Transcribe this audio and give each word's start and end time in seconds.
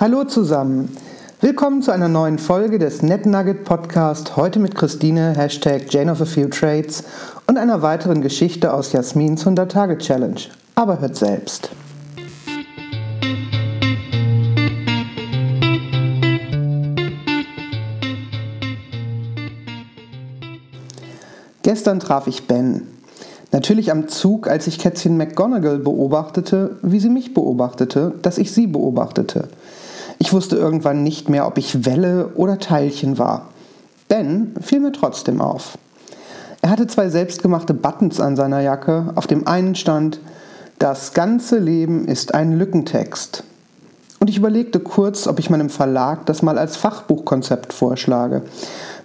Hallo 0.00 0.22
zusammen. 0.22 0.96
Willkommen 1.40 1.82
zu 1.82 1.90
einer 1.90 2.06
neuen 2.06 2.38
Folge 2.38 2.78
des 2.78 3.02
NetNugget 3.02 3.64
Podcast. 3.64 4.36
Heute 4.36 4.60
mit 4.60 4.76
Christine, 4.76 5.34
Hashtag 5.36 5.92
Jane 5.92 6.12
of 6.12 6.20
a 6.20 6.24
Few 6.24 6.46
Trades 6.46 7.02
und 7.48 7.58
einer 7.58 7.82
weiteren 7.82 8.22
Geschichte 8.22 8.72
aus 8.72 8.92
Jasmins 8.92 9.44
100-Tage-Challenge. 9.44 10.38
Aber 10.76 11.00
hört 11.00 11.16
selbst. 11.16 11.70
Gestern 21.64 21.98
traf 21.98 22.28
ich 22.28 22.46
Ben. 22.46 22.86
Natürlich 23.50 23.90
am 23.90 24.06
Zug, 24.06 24.46
als 24.46 24.68
ich 24.68 24.78
Kätzchen 24.78 25.16
McGonagall 25.16 25.80
beobachtete, 25.80 26.76
wie 26.82 27.00
sie 27.00 27.10
mich 27.10 27.34
beobachtete, 27.34 28.14
dass 28.22 28.38
ich 28.38 28.52
sie 28.52 28.68
beobachtete. 28.68 29.48
Ich 30.18 30.32
wusste 30.32 30.56
irgendwann 30.56 31.02
nicht 31.02 31.28
mehr, 31.28 31.46
ob 31.46 31.58
ich 31.58 31.84
Welle 31.84 32.32
oder 32.34 32.58
Teilchen 32.58 33.18
war. 33.18 33.48
Ben 34.08 34.54
fiel 34.60 34.80
mir 34.80 34.92
trotzdem 34.92 35.40
auf. 35.40 35.78
Er 36.60 36.70
hatte 36.70 36.86
zwei 36.86 37.08
selbstgemachte 37.08 37.72
Buttons 37.72 38.20
an 38.20 38.34
seiner 38.34 38.60
Jacke. 38.60 39.12
Auf 39.14 39.26
dem 39.26 39.46
einen 39.46 39.74
stand, 39.74 40.20
das 40.78 41.12
ganze 41.12 41.58
Leben 41.58 42.06
ist 42.06 42.34
ein 42.34 42.58
Lückentext. 42.58 43.44
Und 44.20 44.28
ich 44.28 44.36
überlegte 44.36 44.80
kurz, 44.80 45.28
ob 45.28 45.38
ich 45.38 45.50
meinem 45.50 45.70
Verlag 45.70 46.26
das 46.26 46.42
mal 46.42 46.58
als 46.58 46.76
Fachbuchkonzept 46.76 47.72
vorschlage, 47.72 48.42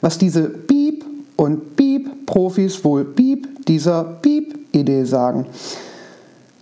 was 0.00 0.16
diese 0.16 0.48
Piep 0.48 1.04
und 1.36 1.76
Piep 1.76 2.26
Profis 2.26 2.84
wohl 2.84 3.04
Piep 3.04 3.66
dieser 3.66 4.04
Piep-Idee 4.04 5.04
sagen. 5.04 5.46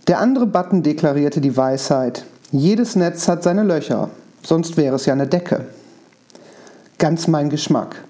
Der 0.07 0.19
andere 0.19 0.47
Button 0.47 0.83
deklarierte 0.83 1.39
die 1.39 1.55
Weisheit. 1.55 2.25
Jedes 2.51 2.97
Netz 2.97 3.29
hat 3.29 3.43
seine 3.43 3.63
Löcher, 3.63 4.09
sonst 4.43 4.77
wäre 4.77 4.95
es 4.95 5.05
ja 5.05 5.13
eine 5.13 5.27
Decke. 5.27 5.65
Ganz 6.97 7.27
mein 7.27 7.49
Geschmack. 7.49 8.03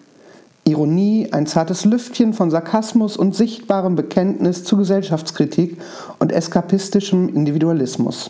Ironie, 0.64 1.30
ein 1.32 1.48
zartes 1.48 1.86
Lüftchen 1.86 2.34
von 2.34 2.52
Sarkasmus 2.52 3.18
und 3.18 3.36
sichtbarem 3.36 3.96
Bekenntnis 3.96 4.64
zu 4.64 4.78
Gesellschaftskritik 4.78 5.78
und 6.20 6.32
eskapistischem 6.32 7.30
Individualismus. 7.30 8.30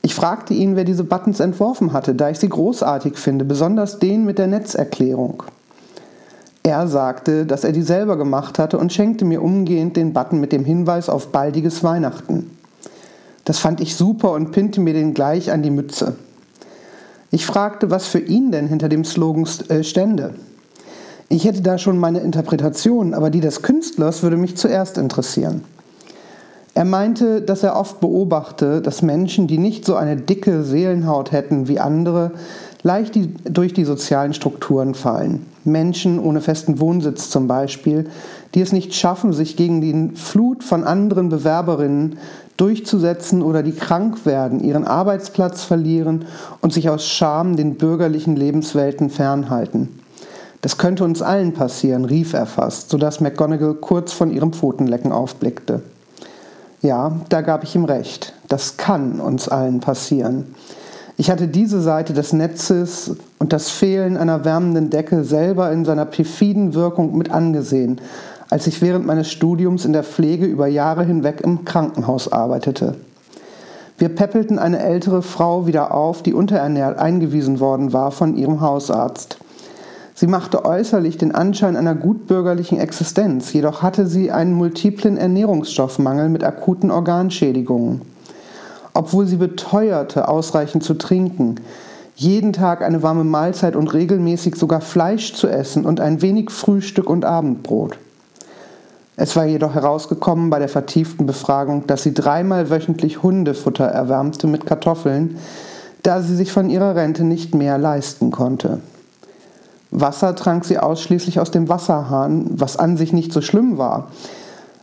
Ich 0.00 0.14
fragte 0.14 0.54
ihn, 0.54 0.74
wer 0.74 0.84
diese 0.84 1.04
Buttons 1.04 1.38
entworfen 1.38 1.92
hatte, 1.92 2.14
da 2.14 2.30
ich 2.30 2.38
sie 2.38 2.48
großartig 2.48 3.18
finde, 3.18 3.44
besonders 3.44 3.98
den 3.98 4.24
mit 4.24 4.38
der 4.38 4.48
Netzerklärung. 4.48 5.44
Er 6.64 6.88
sagte, 6.88 7.46
dass 7.46 7.64
er 7.64 7.72
die 7.72 7.82
selber 7.82 8.16
gemacht 8.16 8.58
hatte 8.58 8.78
und 8.78 8.92
schenkte 8.92 9.24
mir 9.24 9.42
umgehend 9.42 9.96
den 9.96 10.12
Button 10.12 10.40
mit 10.40 10.52
dem 10.52 10.64
Hinweis 10.64 11.08
auf 11.08 11.28
baldiges 11.28 11.84
Weihnachten. 11.84 12.56
Das 13.44 13.58
fand 13.58 13.80
ich 13.80 13.96
super 13.96 14.32
und 14.32 14.52
pinnte 14.52 14.80
mir 14.80 14.94
den 14.94 15.14
gleich 15.14 15.50
an 15.50 15.62
die 15.62 15.70
Mütze. 15.70 16.16
Ich 17.34 17.46
fragte, 17.46 17.90
was 17.90 18.06
für 18.06 18.18
ihn 18.18 18.52
denn 18.52 18.68
hinter 18.68 18.90
dem 18.90 19.04
Slogan 19.04 19.48
äh, 19.68 19.82
stände. 19.82 20.34
Ich 21.30 21.46
hätte 21.46 21.62
da 21.62 21.78
schon 21.78 21.98
meine 21.98 22.20
Interpretation, 22.20 23.14
aber 23.14 23.30
die 23.30 23.40
des 23.40 23.62
Künstlers 23.62 24.22
würde 24.22 24.36
mich 24.36 24.58
zuerst 24.58 24.98
interessieren. 24.98 25.64
Er 26.74 26.84
meinte, 26.84 27.40
dass 27.40 27.62
er 27.62 27.76
oft 27.76 28.00
beobachte, 28.00 28.82
dass 28.82 29.00
Menschen, 29.00 29.46
die 29.46 29.56
nicht 29.56 29.86
so 29.86 29.94
eine 29.94 30.16
dicke 30.16 30.62
Seelenhaut 30.62 31.32
hätten 31.32 31.68
wie 31.68 31.80
andere, 31.80 32.32
leicht 32.82 33.14
die, 33.14 33.32
durch 33.44 33.72
die 33.72 33.84
sozialen 33.84 34.34
Strukturen 34.34 34.94
fallen. 34.94 35.46
Menschen 35.64 36.18
ohne 36.18 36.42
festen 36.42 36.80
Wohnsitz 36.80 37.30
zum 37.30 37.46
Beispiel, 37.46 38.10
die 38.54 38.60
es 38.60 38.72
nicht 38.72 38.94
schaffen, 38.94 39.32
sich 39.32 39.56
gegen 39.56 39.80
die 39.80 40.16
Flut 40.16 40.64
von 40.64 40.84
anderen 40.84 41.30
Bewerberinnen 41.30 42.18
durchzusetzen 42.62 43.42
oder 43.42 43.64
die 43.64 43.72
krank 43.72 44.24
werden, 44.24 44.60
ihren 44.60 44.86
Arbeitsplatz 44.86 45.64
verlieren 45.64 46.26
und 46.60 46.72
sich 46.72 46.88
aus 46.88 47.04
Scham 47.04 47.56
den 47.56 47.74
bürgerlichen 47.74 48.36
Lebenswelten 48.36 49.10
fernhalten. 49.10 49.88
Das 50.60 50.78
könnte 50.78 51.02
uns 51.02 51.22
allen 51.22 51.54
passieren, 51.54 52.04
rief 52.04 52.34
er 52.34 52.46
fast, 52.46 52.88
sodass 52.88 53.20
McGonagall 53.20 53.74
kurz 53.74 54.12
von 54.12 54.30
ihrem 54.30 54.52
Pfotenlecken 54.52 55.10
aufblickte. 55.10 55.82
Ja, 56.82 57.16
da 57.30 57.40
gab 57.40 57.64
ich 57.64 57.74
ihm 57.74 57.84
recht. 57.84 58.32
Das 58.46 58.76
kann 58.76 59.18
uns 59.18 59.48
allen 59.48 59.80
passieren. 59.80 60.54
Ich 61.16 61.30
hatte 61.30 61.48
diese 61.48 61.80
Seite 61.80 62.12
des 62.12 62.32
Netzes 62.32 63.16
und 63.40 63.52
das 63.52 63.70
Fehlen 63.70 64.16
einer 64.16 64.44
wärmenden 64.44 64.88
Decke 64.88 65.24
selber 65.24 65.72
in 65.72 65.84
seiner 65.84 66.04
perfiden 66.04 66.74
Wirkung 66.74 67.18
mit 67.18 67.32
angesehen, 67.32 68.00
als 68.50 68.66
ich 68.66 68.82
während 68.82 69.06
meines 69.06 69.30
Studiums 69.30 69.84
in 69.84 69.92
der 69.92 70.04
Pflege 70.04 70.46
über 70.46 70.66
Jahre 70.66 71.04
hinweg 71.04 71.40
im 71.42 71.64
Krankenhaus 71.64 72.32
arbeitete. 72.32 72.96
Wir 73.98 74.08
peppelten 74.08 74.58
eine 74.58 74.80
ältere 74.80 75.22
Frau 75.22 75.66
wieder 75.66 75.94
auf, 75.94 76.22
die 76.22 76.34
unterernährt 76.34 76.98
eingewiesen 76.98 77.60
worden 77.60 77.92
war 77.92 78.10
von 78.10 78.36
ihrem 78.36 78.60
Hausarzt. 78.60 79.38
Sie 80.14 80.26
machte 80.26 80.64
äußerlich 80.64 81.18
den 81.18 81.34
Anschein 81.34 81.76
einer 81.76 81.94
gutbürgerlichen 81.94 82.78
Existenz, 82.78 83.52
jedoch 83.52 83.82
hatte 83.82 84.06
sie 84.06 84.30
einen 84.30 84.54
multiplen 84.54 85.16
Ernährungsstoffmangel 85.16 86.28
mit 86.28 86.44
akuten 86.44 86.90
Organschädigungen 86.90 88.02
obwohl 88.94 89.26
sie 89.26 89.36
beteuerte, 89.36 90.28
ausreichend 90.28 90.84
zu 90.84 90.94
trinken, 90.94 91.56
jeden 92.14 92.52
Tag 92.52 92.82
eine 92.82 93.02
warme 93.02 93.24
Mahlzeit 93.24 93.74
und 93.74 93.92
regelmäßig 93.94 94.56
sogar 94.56 94.80
Fleisch 94.80 95.32
zu 95.32 95.48
essen 95.48 95.86
und 95.86 95.98
ein 95.98 96.20
wenig 96.20 96.50
Frühstück 96.50 97.08
und 97.08 97.24
Abendbrot. 97.24 97.98
Es 99.16 99.36
war 99.36 99.44
jedoch 99.44 99.74
herausgekommen 99.74 100.48
bei 100.48 100.58
der 100.58 100.70
vertieften 100.70 101.26
Befragung, 101.26 101.86
dass 101.86 102.02
sie 102.02 102.14
dreimal 102.14 102.70
wöchentlich 102.70 103.22
Hundefutter 103.22 103.84
erwärmte 103.84 104.46
mit 104.46 104.64
Kartoffeln, 104.64 105.36
da 106.02 106.22
sie 106.22 106.34
sich 106.34 106.50
von 106.50 106.70
ihrer 106.70 106.96
Rente 106.96 107.22
nicht 107.22 107.54
mehr 107.54 107.76
leisten 107.76 108.30
konnte. 108.30 108.80
Wasser 109.90 110.34
trank 110.34 110.64
sie 110.64 110.78
ausschließlich 110.78 111.38
aus 111.38 111.50
dem 111.50 111.68
Wasserhahn, 111.68 112.46
was 112.52 112.78
an 112.78 112.96
sich 112.96 113.12
nicht 113.12 113.32
so 113.32 113.42
schlimm 113.42 113.76
war, 113.76 114.08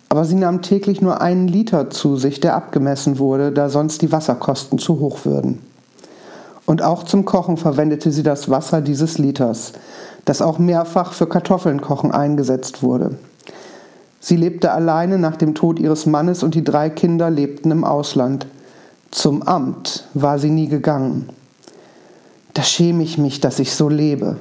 aber 0.07 0.23
sie 0.23 0.35
nahm 0.35 0.61
täglich 0.61 1.01
nur 1.01 1.21
einen 1.21 1.47
Liter 1.47 1.89
zu 1.89 2.15
sich, 2.15 2.39
der 2.39 2.55
abgemessen 2.55 3.17
wurde, 3.17 3.51
da 3.51 3.69
sonst 3.69 4.03
die 4.03 4.11
Wasserkosten 4.11 4.77
zu 4.77 4.99
hoch 4.99 5.25
würden. 5.25 5.59
Und 6.67 6.83
auch 6.83 7.03
zum 7.03 7.25
Kochen 7.25 7.57
verwendete 7.57 8.11
sie 8.11 8.21
das 8.21 8.49
Wasser 8.49 8.81
dieses 8.81 9.17
Liters, 9.17 9.73
das 10.25 10.43
auch 10.43 10.59
mehrfach 10.59 11.13
für 11.13 11.25
Kartoffelnkochen 11.25 12.11
eingesetzt 12.11 12.83
wurde. 12.83 13.15
Sie 14.19 14.35
lebte 14.35 14.71
alleine 14.71 15.17
nach 15.17 15.37
dem 15.37 15.55
Tod 15.55 15.79
ihres 15.79 16.05
Mannes 16.05 16.43
und 16.43 16.55
die 16.55 16.63
drei 16.63 16.89
Kinder 16.89 17.29
lebten 17.29 17.71
im 17.71 17.83
Ausland. 17.83 18.47
Zum 19.11 19.43
Amt 19.43 20.07
war 20.13 20.39
sie 20.39 20.51
nie 20.51 20.67
gegangen. 20.67 21.29
Da 22.53 22.63
schäme 22.63 23.03
ich 23.03 23.17
mich, 23.17 23.39
dass 23.39 23.59
ich 23.59 23.73
so 23.73 23.89
lebe. 23.89 24.37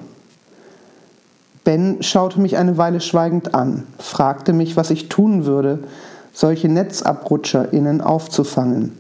Ben 1.64 2.02
schaute 2.02 2.40
mich 2.40 2.56
eine 2.56 2.78
Weile 2.78 3.00
schweigend 3.00 3.54
an, 3.54 3.84
fragte 3.98 4.52
mich, 4.52 4.76
was 4.76 4.90
ich 4.90 5.08
tun 5.08 5.44
würde, 5.44 5.80
solche 6.32 6.68
NetzabbrutscherInnen 6.68 8.00
aufzufangen. 8.00 8.96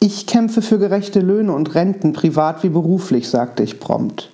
Ich 0.00 0.26
kämpfe 0.26 0.62
für 0.62 0.78
gerechte 0.78 1.20
Löhne 1.20 1.52
und 1.52 1.74
Renten, 1.74 2.12
privat 2.12 2.62
wie 2.62 2.68
beruflich, 2.68 3.28
sagte 3.28 3.62
ich 3.62 3.80
prompt. 3.80 4.30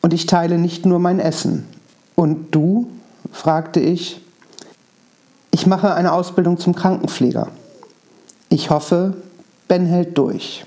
Und 0.00 0.12
ich 0.14 0.26
teile 0.26 0.58
nicht 0.58 0.86
nur 0.86 0.98
mein 0.98 1.20
Essen. 1.20 1.66
Und 2.14 2.54
du? 2.54 2.88
fragte 3.30 3.80
ich. 3.80 4.20
Ich 5.50 5.66
mache 5.66 5.94
eine 5.94 6.12
Ausbildung 6.12 6.58
zum 6.58 6.74
Krankenpfleger. 6.74 7.48
Ich 8.48 8.70
hoffe, 8.70 9.14
Ben 9.66 9.86
hält 9.86 10.16
durch. 10.16 10.64